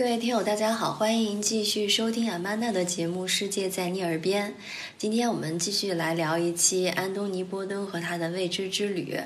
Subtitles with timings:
[0.00, 4.52] 各位听友，大家好，欢迎继续收听阿曼达的节目《世界在你耳边》。
[4.96, 9.20] 今天我们继续来聊一期安东尼·波登和他的未知之旅。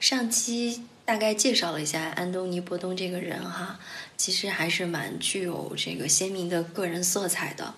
[0.00, 3.78] 上期大概介绍了一下安东尼·波登这个人哈，
[4.16, 7.72] 其实还是蛮具有这个鲜明的个人色彩的。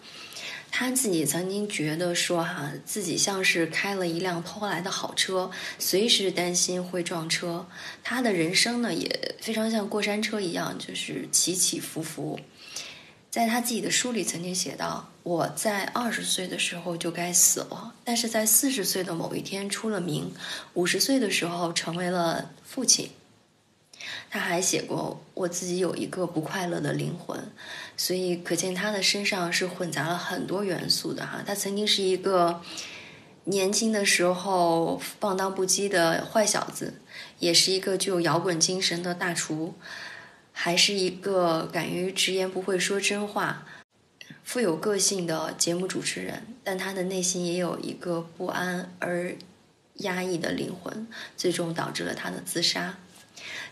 [0.70, 7.66] 他自己曾经觉得说哈，自己像是开了一辆偷来的好车，随时担心会撞车。
[8.04, 12.38] 他的人生呢，也非常像过山车一样，就是起起伏伏。
[13.30, 20.32] 在他自己的书里曾经写到：“我在二十岁的时候就该死了，但是在四十岁的某一天出了名，
[20.74, 23.10] 五十岁的时候成为了父亲。”
[24.30, 27.38] 他还写过：“我自己有一个不快乐的灵魂。”
[27.96, 31.42] 所以可见他的身上是混杂了很多元素的哈。
[31.46, 32.62] 他曾经是一个
[33.44, 36.94] 年轻的时候放荡不羁的坏小子，
[37.38, 39.74] 也是一个具有摇滚精神的大厨，
[40.52, 43.66] 还是一个敢于直言不讳说真话、
[44.44, 46.46] 富有个性的节目主持人。
[46.62, 49.34] 但他的内心也有一个不安而
[49.94, 52.98] 压抑的灵魂，最终导致了他的自杀。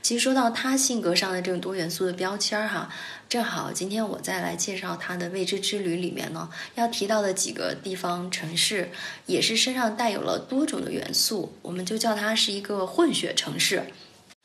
[0.02, 2.88] 其实说到他性格上的这种多元素的标签儿哈，
[3.28, 8.90] 正好今天我再来介绍他的未知之旅里面呢，要提到的几个地方城市，
[9.26, 13.84] 也是身上带有了多种的元素，我们就叫它是一个混血城市。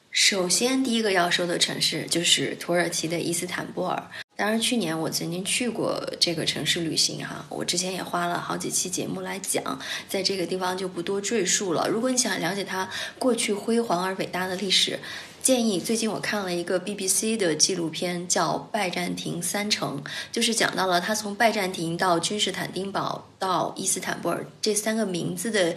[0.10, 4.12] 首先，第一个要说的城市就是土耳其的伊斯坦布尔。
[4.36, 9.80] 当然，去年我曾经去过这个城市旅行哈，我之前也花了好几期节目来讲，
[10.10, 11.88] 在这个地方就不多赘述了。
[11.88, 15.00] 如果你想了解它过去辉煌而伟大的历史，
[15.44, 20.02] 建议最近我看了一个 BBC 的纪录片，叫《拜占庭三城》，
[20.32, 25.76] 就是讲到了它从拜占庭到君士坦丁堡到伊斯坦布尔这三个名字的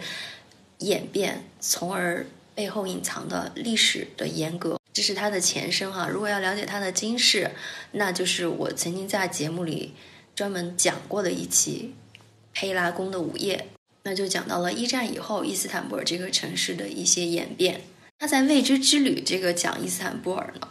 [0.79, 2.25] 演变，从而。
[2.55, 6.07] 背后隐藏的历史的严格，这是他的前身哈。
[6.07, 7.51] 如果要了解他的今世，
[7.91, 9.91] 那就是我曾经在节目里
[10.33, 11.93] 专门讲过的一期
[12.53, 13.57] 《佩拉宫的午夜》，
[14.03, 17.81] 那就讲到了一战以后伊斯坦布尔这个城市的一些演变。
[18.21, 20.69] 那在未知之旅这个讲伊斯坦布尔呢，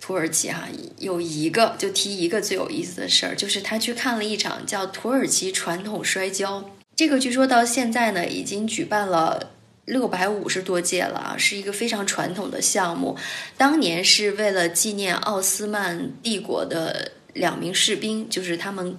[0.00, 0.66] 土耳其哈
[0.96, 9.50] 有一个就提一个最有意思的事儿，就是他去看了一场叫土耳其传统摔跤，这个据说到现在呢已经举办了。
[9.86, 13.16] 六百五十多届了啊，是一个非常传统的项目。
[13.56, 18.96] 当年是为了纪念奥斯曼帝国的两名士兵，就是他们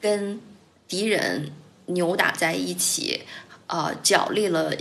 [0.00, 0.40] 跟
[0.88, 1.52] 敌人
[1.86, 3.22] 扭打在一起，
[3.68, 4.74] 啊，角力了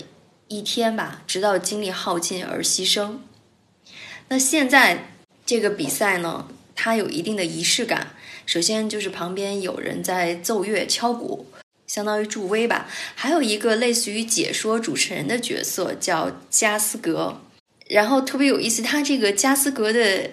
[0.48, 3.18] 一天吧，直到精力耗尽而牺牲。
[4.30, 5.12] 那现在
[5.46, 8.16] 这个比赛呢，它有一定的仪式感。
[8.46, 11.46] 首先就是旁边有人在奏乐敲鼓。
[11.94, 17.40] 相当于助威吧，还有一个类似于解说主持人的角色叫加斯格，
[17.88, 20.28] 然后特别有意思，他这个加斯格的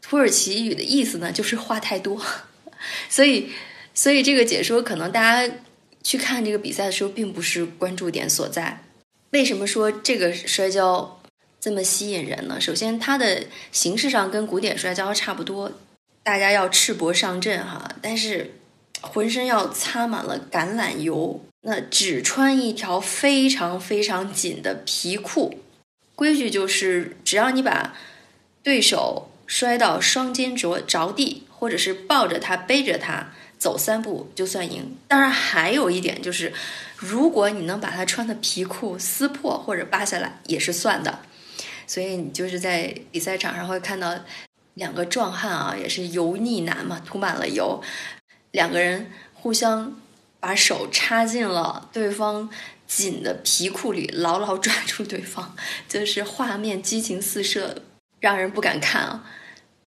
[0.00, 2.18] 土耳其语的意思呢，就是话太多，
[3.10, 3.50] 所以，
[3.92, 5.54] 所以这个解说可能大家
[6.02, 8.82] 去看这个比赛的时候，并不是关注点所在。
[9.32, 11.20] 为什么说这个摔跤
[11.60, 12.58] 这么吸引人呢？
[12.58, 15.72] 首先，它的形式上跟古典摔跤差不多，
[16.22, 18.54] 大家要赤膊上阵哈，但是。
[19.02, 25.58] 浑身要擦满了橄榄油，那只穿一条非常非常紧的皮裤。
[26.14, 27.94] 规矩就是，只要你把
[28.62, 34.96] 对手摔到双肩着着地，或者是抱着他背着他走三步，就算赢。
[35.08, 36.52] 当然，还有一点就是，
[36.96, 41.20] 如果你能把他穿的皮裤撕破或者扒下来，也是算的。
[41.86, 44.14] 所以你就是在比赛场上会看到
[44.74, 47.82] 两个壮汉啊，也是油腻男嘛，涂满了油。
[48.52, 50.00] 两个人互相
[50.38, 52.50] 把手插进了对方
[52.86, 55.56] 紧的皮裤里，牢牢抓住对方，
[55.88, 57.82] 就是画面激情四射，
[58.20, 59.24] 让人不敢看啊。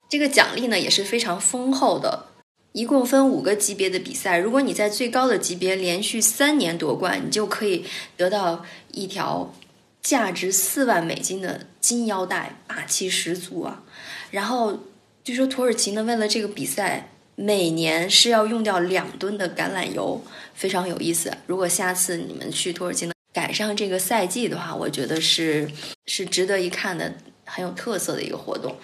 [0.09, 2.25] 这个奖励呢也是非常丰厚的，
[2.74, 7.85] 一共分五个级别的比赛，如果你在最高的级别连续三年夺冠，你就可以
[8.17, 9.53] 得到一条
[10.02, 13.84] 价值四万美金的金腰带，霸气十足啊。
[14.32, 14.79] 然后
[15.23, 17.12] 据说土耳其呢为了这个比赛。
[17.41, 20.22] 每年是要用掉两吨的橄榄油，
[20.53, 21.32] 非常有意思。
[21.47, 25.72] 如果下次你们去土耳其呢，赶上这个赛季的话，我觉得是
[26.06, 27.14] 是值得一看的，
[27.46, 28.76] 很有特色的一个活动。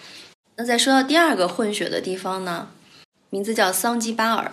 [0.56, 2.70] 那再说到第二个混血的地方呢，
[3.30, 4.50] 名字叫桑基巴尔。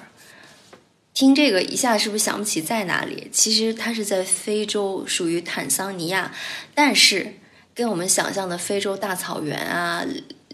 [1.14, 3.28] 听这个一下是不是想不起在哪里？
[3.30, 6.34] 其实它是在非洲，属于坦桑尼亚，
[6.74, 7.34] 但是
[7.72, 10.04] 跟我们想象的非洲大草原啊。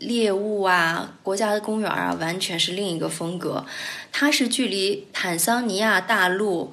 [0.00, 3.66] 猎物啊，国家的公园啊，完全是另一个风格。
[4.12, 6.72] 它是距离坦桑尼亚大陆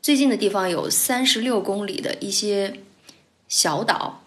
[0.00, 2.80] 最近的地方有三十六公里的一些
[3.48, 4.22] 小岛，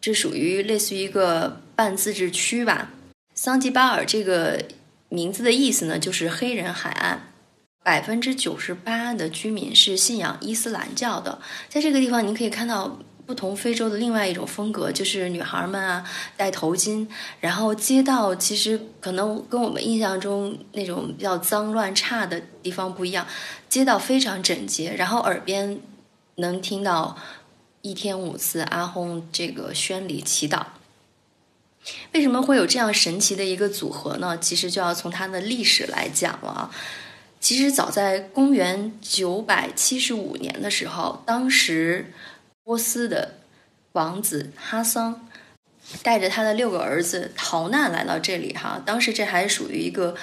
[0.00, 2.90] 这属于类似于一个半自治区吧。
[3.34, 4.62] 桑吉巴尔这个
[5.08, 7.30] 名字的意思呢，就是黑人海岸。
[7.82, 11.38] 百分之九十八的居民是信仰伊斯兰教的。
[11.68, 16.04] 在这个地方，您可以看到不同非洲的另外一种风格，就是女孩们啊
[16.36, 17.06] 戴头巾，
[17.40, 23.26] 然后街道其实可能跟我们印象中那种比较脏乱差的地方不一样，
[23.68, 25.80] 街道非常整洁，然后耳边
[26.36, 27.16] 能听到
[27.82, 30.64] 一天五次阿訇这个宣礼祈祷。
[32.12, 34.38] 为什么会有这样神奇的一个组合呢？
[34.38, 36.70] 其实就要从它的历史来讲了啊。
[37.40, 42.10] 其实早在公元九百七十五年的时候，当时
[42.64, 43.34] 波斯的
[43.92, 45.28] 王子哈桑
[46.02, 48.54] 带着他的六个儿子逃难来到这里。
[48.54, 50.16] 哈，当时这还属于一个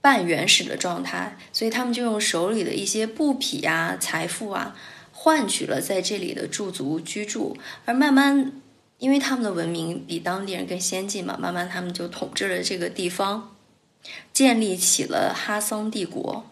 [0.00, 4.74] 半原始的状态，所以他们就用手里的一些布匹呀、财富啊，
[5.12, 7.58] 换取了在这里的驻足居住。
[7.84, 8.52] 而慢慢，
[8.96, 13.54] 因为他们的文明比当地人更先进嘛，慢慢他们就统治了这个地方。
[14.32, 16.46] 建立起了哈桑帝国，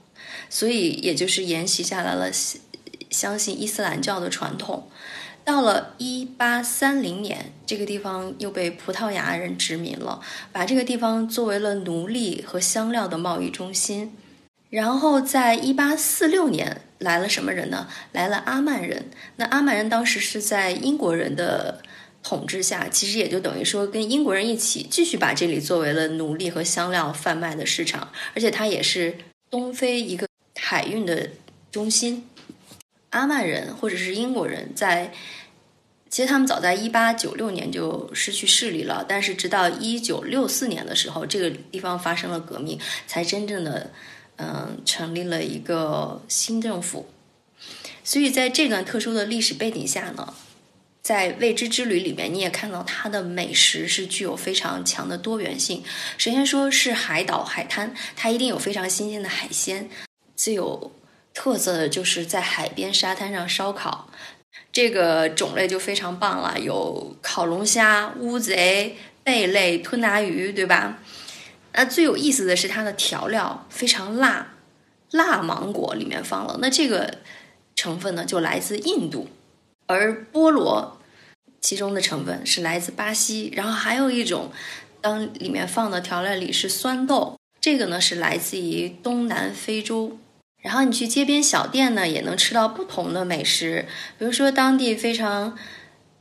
[0.51, 2.31] 所以也就是沿袭下来了
[3.11, 4.89] 相信伊斯兰教的传统。
[5.45, 10.21] 到了一八三零年，这个地方又被葡萄牙人殖民了，
[10.53, 14.17] 把这个地方作为了奴隶和香料的贸易中心。
[14.71, 17.89] 然后在一八四六年来了什么人呢？
[18.13, 19.11] 来了阿曼人。
[19.37, 21.83] 那阿曼人当时是在英国人的。
[22.21, 29.17] 统治下，其实也就等于说跟英国人一起继续把这里作为了奴隶和香料贩卖的市场，而且它也是
[29.49, 30.27] 东非一个
[30.57, 31.31] 海运的
[31.71, 32.28] 中心。
[33.11, 35.13] 阿曼人或者是英国人在，
[36.11, 43.91] 其实他们早在一八九六年就失去势力了，但是直到一九六四年的时候，这个地方发生了革命，才真正的
[44.37, 47.07] 嗯成立了一个新政府。
[48.05, 50.35] 所以在这段特殊的历史背景下呢。
[51.01, 55.83] 在未知之旅里面，你也看到它的美食是具有非常强的多元性。
[56.19, 59.89] 首先说是海岛海滩，它一定有非常新鲜的海鲜。
[60.37, 60.93] 自有
[61.38, 64.11] 特色的就是在海边沙滩上烧烤，
[64.73, 70.99] 这个种类就非常棒了，有烤龙虾、乌贼、贝类、吞拿鱼，对吧？
[71.75, 74.55] 那最有意思的是它的调料非常辣，
[75.12, 77.19] 辣芒果里面放了，那这个
[77.76, 79.29] 成分呢就来自印度，
[79.87, 80.99] 而菠萝。
[81.61, 84.50] 其中的成分是来自巴西，然后还有一种，
[85.00, 90.19] 当里面放的调料里是酸豆，这个呢是来自于东南非洲。
[90.61, 93.87] 然后你去街边小店呢，也能吃到不同的美食，
[94.19, 95.57] 比如说当地非常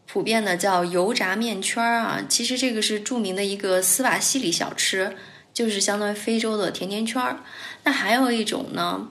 [0.06, 5.16] 普遍的叫油炸面圈儿啊，其实这个是著名的一个斯瓦西里小吃，
[5.54, 7.44] 就是相当于非洲的甜甜圈儿。
[7.84, 9.10] 那还有一种呢，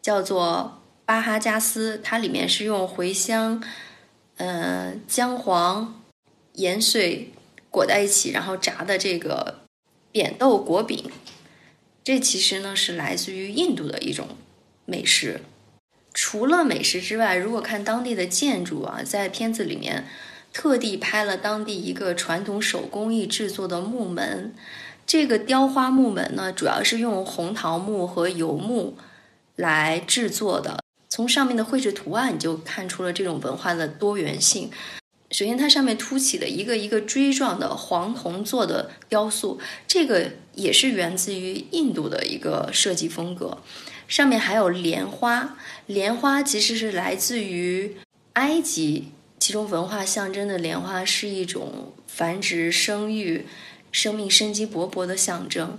[0.00, 3.62] 叫做巴哈加斯，它里面是用茴香。
[4.36, 6.02] 嗯，姜黄、
[6.54, 7.30] 盐碎
[7.70, 9.60] 裹在一起，然后炸的这个
[10.10, 11.04] 扁豆果饼，
[12.02, 14.26] 这其实呢是来自于印度的一种
[14.92, 15.40] 美食。
[16.12, 20.06] 除了美食之外，如果看当地的建筑啊，在片子里面
[20.52, 24.54] 特地拍了当地一个传统手工艺制作的木门。
[25.06, 28.98] 这个雕花木门呢，主要是用红桃木和油木
[29.56, 30.80] 来制作的。
[31.08, 34.70] 从上面的绘制图案，你就看出了这种文化的多元性。
[35.32, 39.58] 首先，它上面凸起的一个一个锥状的黄铜做的雕塑，
[39.88, 43.56] 这个也是源自于印度的一个设计风格。
[44.06, 47.96] 上面还有莲花，莲花其实是来自于
[48.34, 49.08] 埃及，
[49.38, 53.46] 其中文化象征的莲花是一种繁殖、生育、
[53.90, 55.78] 生命生机勃勃的象征。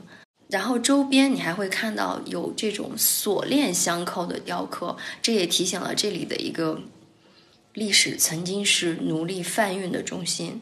[0.50, 6.80] 然后周边你还会看到有这种锁链相扣的雕刻，这也提醒了这里的一个
[7.74, 10.62] 历史曾经是奴隶贩运的中心。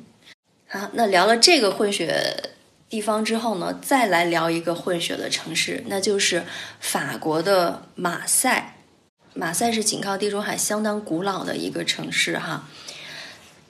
[0.68, 2.52] 好，那聊了这个混血
[2.90, 6.44] 地方之后呢，再来聊一个混血的城市，那就是
[6.80, 8.78] 法国的马赛。
[9.34, 12.68] 马赛是紧靠地中海相当古老的一个城市哈，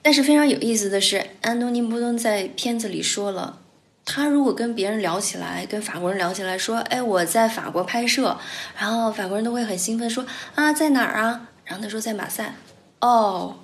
[0.02, 3.60] 但是非常有意思的是，安东尼·波登在片子里说了。
[4.04, 8.36] 他如果跟别人聊起来，跟法国人聊起来，说：“哎，我在法国拍摄。”
[8.76, 12.56] 然后法国人都会很兴奋，说：“啊，在哪儿啊？”然后他说：“在马赛。”
[13.02, 13.58] 哦，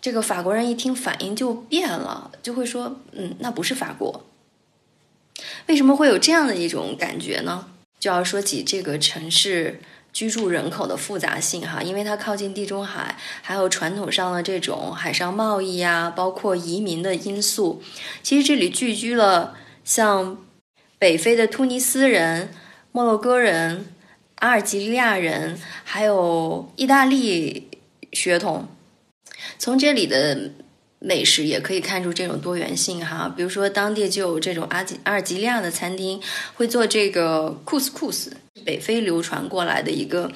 [0.00, 4.24] 这个法国人一听反应就变了，就会说：“嗯，那不是法国。”
[5.66, 7.66] 为什么会有这样的一种感觉呢？
[7.98, 9.80] 就要说起这个城市
[10.12, 17.82] 居住人口的复杂性哈，因为它靠近地中海，还有传统上的这种海上贸易呀，包括移民的因素。
[18.22, 19.56] 其实这里聚居了。
[19.84, 20.38] 像
[20.96, 22.50] 北非的突尼斯人、
[22.92, 23.92] 摩洛哥人、
[24.36, 27.68] 阿尔及利亚人，还有意大利
[28.12, 28.68] 血统，
[29.58, 30.50] 从这里的
[30.98, 33.32] 美食也可以看出这种多元性哈。
[33.36, 36.20] 比如说，当地就有这种阿吉阿尔及利亚的餐厅
[36.54, 40.30] 会做这个库斯库斯，北非流传过来的一个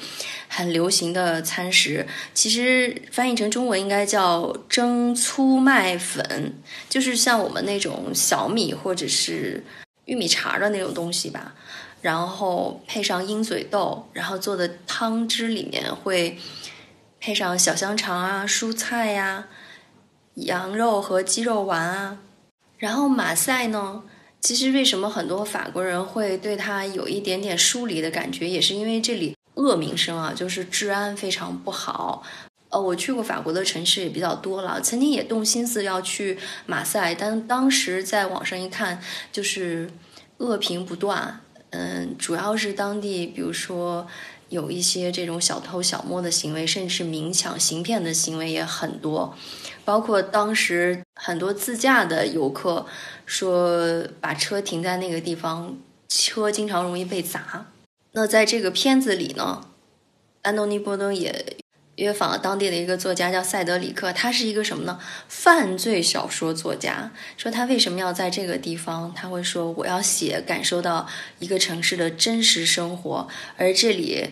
[0.49, 2.07] 很流行的餐食。
[2.35, 6.55] 其实翻译成中文应该叫蒸粗麦粉，
[6.89, 9.63] 就是像我们那种小米或者是
[10.07, 11.55] 玉米碴的那种东西吧。
[12.03, 16.39] 然后配上鹰嘴豆，然后做的汤汁里面会
[17.27, 19.49] 配上小香肠啊、蔬菜呀、
[20.35, 22.19] 羊肉和鸡肉丸啊。
[22.79, 24.05] 然后马赛呢，
[24.41, 32.23] 其实为什么很多法国人会对它有一点点疏离的感觉，也是因为这里恶名声啊，就是治安非常不好。
[32.69, 39.03] 呃，我去过法国的城市也比较多了，曾经也动心思要去马赛，但当时在网上一看，
[39.33, 39.91] 就是
[40.37, 41.41] 恶评不断。
[41.71, 44.07] 嗯，主要是当地，比如说
[44.49, 49.37] 有一些这种小偷小摸的行为，甚至明抢行骗的行为也很多。
[49.85, 52.87] 包括当时很多自驾的游客
[53.25, 55.77] 说，把车停在那个地方，
[56.09, 57.67] 车经常容易被砸。
[58.13, 59.67] 那在这个片子里呢，
[60.43, 61.57] 安东尼·波登也。
[61.97, 64.13] 约访了当地的一个作家，叫塞德里克。
[64.13, 65.01] 他是一个什么呢？
[65.29, 67.11] 犯罪小说作家。
[67.39, 69.15] 说他为什么要在这个地方？
[69.15, 73.27] 他会说：“我要写感受到一个城市的真实生活，
[73.57, 74.29] 而这里，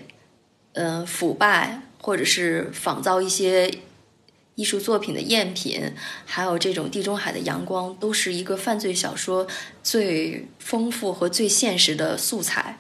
[0.75, 3.73] 嗯，腐败或者是仿造一些
[4.57, 5.95] 艺术作品的赝品，
[6.27, 9.47] 还有这种地中海的阳光，都是一个犯罪小说
[9.83, 12.79] 最丰富和最现实的素材。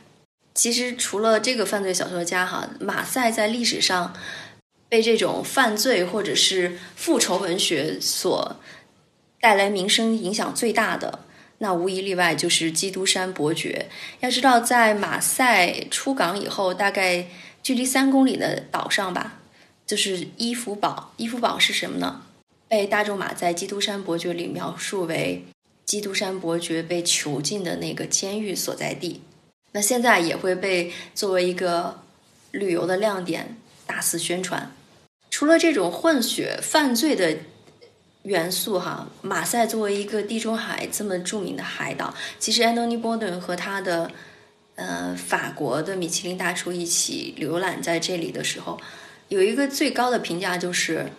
[0.54, 4.14] 其实，除了这个犯罪小说家，哈，马赛在历史上。”
[4.94, 8.54] 被这种犯罪或者是复仇文学所
[9.40, 11.18] 带来名声影响最大的，
[11.58, 13.88] 那无一例外就是基督山伯爵。
[14.20, 17.26] 要知道，在马赛出港以后，大概
[17.60, 19.40] 距离三公里的岛上吧，
[19.84, 21.12] 就是伊夫堡。
[21.16, 22.22] 伊夫堡是什么呢？
[22.68, 25.44] 被大仲马在《基督山伯爵》里描述为
[25.84, 29.22] 基督山伯爵被囚禁的那个监狱所在地。
[29.72, 32.00] 那现在也会被作为一个
[32.52, 33.56] 旅游的亮点。
[33.86, 34.74] 大肆宣传，
[35.34, 37.36] 除了这种混血犯罪的
[38.22, 44.12] 元素，哈，马赛作为一个地中海这么著名的海岛，其实安东尼·波顿和他的
[44.76, 48.78] 呃法国的米其林大厨一起浏览在这里的时候，
[49.26, 51.10] 有一个最高的评价就是，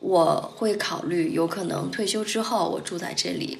[0.00, 3.58] 我会考虑有可能退休之后我住在这里，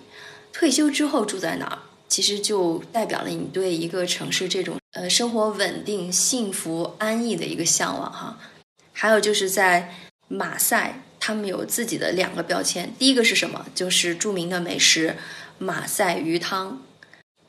[0.52, 1.78] 退休之后住在哪儿，
[2.08, 4.78] 其实就代表了你对一个城市这种。
[4.94, 8.38] 呃，生活稳定、幸福、安逸的一个向往哈。
[9.02, 9.92] 还有就是在
[10.28, 12.94] 马赛，他们有自己的两个标签。
[13.00, 13.66] 第一个是什么？
[13.74, 15.16] 就是著名的美食
[15.58, 16.80] 马赛鱼汤。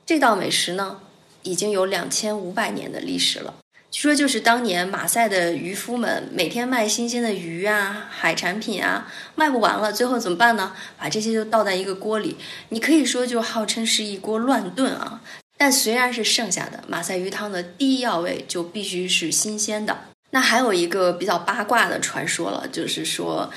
[0.03, 1.01] 这道美食呢，
[1.43, 3.53] 已经有两千五百年的历史了。
[3.91, 10.75] 据说就是当年马赛的渔夫们每天卖新鲜的鱼啊、海产品啊，卖不完了，最后怎么办呢？
[10.98, 12.36] 把这些都倒在一个锅里，
[12.69, 15.22] 你可以说就号称是一锅乱炖啊。
[15.55, 20.05] 但虽然是剩下的马赛鱼汤的第一要位就必须是新鲜的。
[20.34, 23.52] 那还有一个比较八卦的传说了，就是说，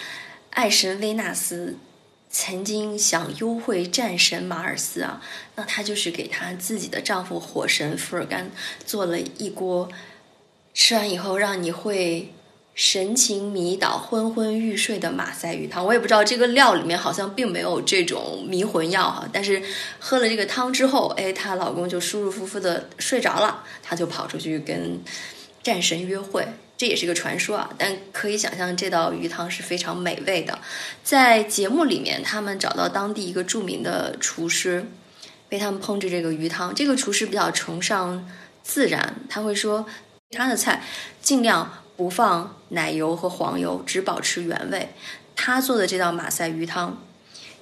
[0.50, 1.76] 爱神维纳斯
[2.30, 5.22] 曾经想幽会战神马尔斯啊，
[5.54, 8.50] 那她就是给她自己的丈夫火神福尔甘
[8.84, 9.88] 做了一锅，
[10.74, 12.32] 吃完以后让你会。
[12.78, 19.26] 神情迷倒、昏昏欲睡的马赛鱼汤，我也不知道这个料里面好像并没有这种迷魂药哈。
[19.32, 19.62] 但是
[19.98, 25.00] 喝了这个汤之后，哎，她老公就舒舒服服的睡着了，她就跑出去跟
[25.62, 27.70] 战神约会，这也是个传说啊。
[27.78, 30.58] 但可以想象这道鱼汤是非常美味的。
[31.02, 34.86] 在节目里面，他们找到当地一个著名的厨师，
[35.50, 36.74] 为他们烹制这个鱼汤。
[36.74, 38.28] 这个厨师比较崇尚
[38.62, 39.86] 自然，他会说
[40.30, 40.82] 他的菜
[41.20, 41.82] 尽量。
[41.96, 44.90] 不放奶油和黄油，只保持原味。
[45.34, 47.02] 他做的这道马赛鱼汤，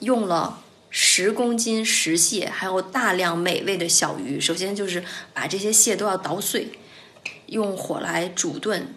[0.00, 0.58] 用了
[0.90, 4.40] 十公斤石蟹，还有大量美味的小鱼。
[4.40, 6.66] 首先就是把这些蟹都要捣碎，
[7.46, 8.92] 用火来煮炖，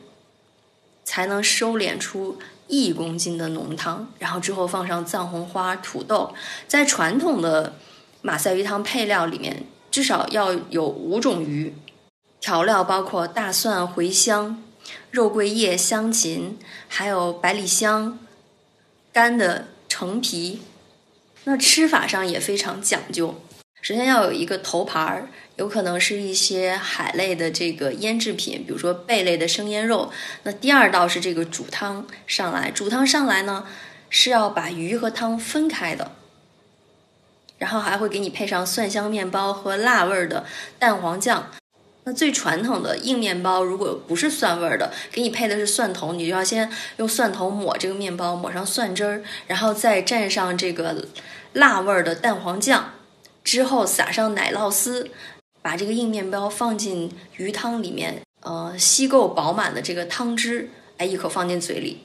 [1.07, 2.37] 才能收敛出
[2.67, 4.11] 一公斤的浓汤。
[4.19, 6.33] 然后之后放上藏红花、土豆。
[6.67, 7.77] 在传统的
[8.21, 11.73] 马赛鱼汤配料里面，至少要有五种鱼，
[12.41, 14.61] 调料包括大蒜、茴香。
[15.11, 16.57] 肉桂叶、香芹，
[16.89, 18.19] 还有百里香、
[19.11, 20.61] 干的橙皮，
[21.45, 23.35] 那吃法上也非常讲究。
[23.81, 30.11] 首先要有一个头盘儿，有可能是一些海类的这个腌制品，比如说贝类的生腌肉。
[30.43, 33.65] 那第二道是这个煮汤上来，煮汤上来呢
[34.09, 36.11] 是要把鱼和汤分开的，
[37.57, 40.45] 然后还会给你配上蒜香面包和辣味儿的
[40.77, 41.51] 蛋黄酱。
[42.03, 51.05] 那最传统的硬面包，如果不是蒜味儿的，给你配的是蒜头，你就要先用蒜头抹这个面包，抹上蒜汁儿，然后再蘸上这个
[51.53, 52.93] 辣味儿的蛋黄酱，
[53.47, 55.09] 之后撒上奶酪丝，
[55.61, 62.01] 把这个硬面包放进鱼汤里面，呃，吸够饱满的这个汤汁，哎，一口放进嘴里，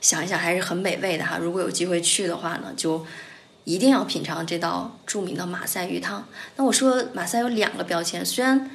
[0.00, 1.38] 想一想还是很美味的哈。
[1.38, 3.06] 如果有机会去的话呢，就。
[3.64, 6.26] 一定要品尝这道著名的马赛鱼汤。
[6.56, 8.70] 那我说马赛有两个标签，虽然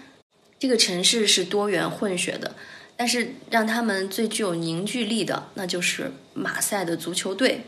[0.60, 2.56] 这个城市是多元混血的，
[2.98, 7.62] 但是让他们最具有凝聚力的，那就是马赛的足球队。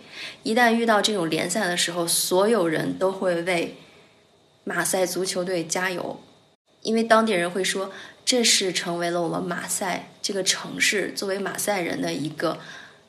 [0.43, 3.75] 一旦遇到这种联赛的时候，所有人都会为
[4.63, 6.21] 马赛足球队加油，
[6.81, 7.91] 因为当地人会说，
[8.23, 12.59] 这是成为了我们马赛这个城市作为马赛人的一个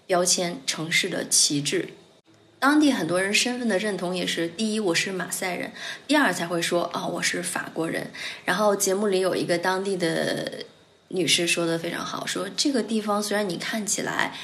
[0.07, 1.91] 标签，城市的旗帜。
[2.61, 5.71] 当地很多人身份的认同也是：第一，我是马赛人；
[6.09, 8.11] 第二，才会说哦，我是法国人。
[8.45, 10.65] 然后节目里有一个当地的
[11.09, 14.37] 女士说的非常好，说这个地方虽然你看起来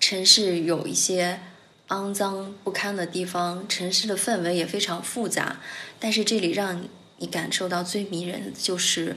[0.00, 1.40] 城市有一些
[1.88, 5.58] 肮脏不堪的地方，城市的氛围也非常复杂，
[6.00, 6.84] 但是这里让
[7.18, 9.16] 你感受到最迷人的就是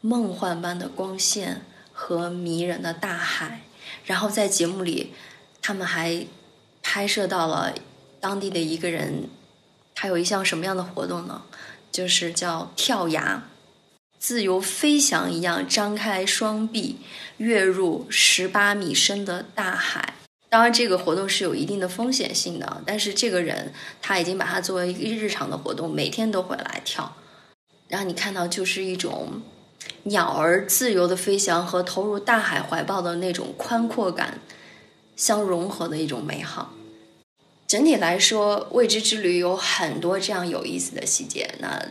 [0.00, 3.62] 梦幻般的光线和迷人的大海。
[4.04, 5.12] 然后在节目里，
[5.62, 6.26] 他们还。
[6.80, 7.74] 拍摄到了
[8.18, 9.28] 当地的一个人，
[9.94, 11.42] 他有一项什么样的活动呢？
[11.92, 13.42] 就是叫跳崖，
[14.18, 16.96] 自由飞翔一样张开双臂，
[17.36, 20.14] 跃入十八米深的大海。
[20.50, 27.16] 当然，这个活动是有一定的风险性的，但是这个人他已经把它作为一个日常的活动，每天都会来跳。
[27.86, 29.42] 让你看到就是一种
[30.04, 34.40] 鸟儿自由的飞翔和投入大海怀抱的那种宽阔感
[35.16, 36.74] 相融合的一种美好。
[37.66, 41.54] 整体来说，未知之旅有很多这样有意思的细节。
[41.60, 41.86] 那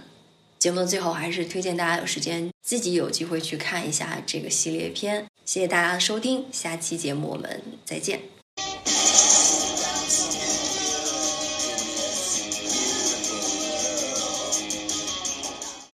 [0.59, 5.25] 节目的最后，还是推荐大家有时间自己有机会去看一下这个系列片。
[5.45, 8.21] 谢谢大家的收听，下期节目我们再见。